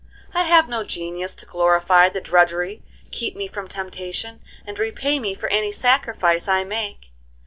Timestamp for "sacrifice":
5.71-6.47